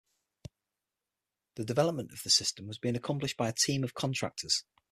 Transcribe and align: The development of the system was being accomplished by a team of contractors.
The 1.53 1.63
development 1.63 2.11
of 2.11 2.23
the 2.23 2.31
system 2.31 2.65
was 2.65 2.79
being 2.79 2.95
accomplished 2.95 3.37
by 3.37 3.49
a 3.49 3.53
team 3.53 3.83
of 3.83 3.93
contractors. 3.93 4.63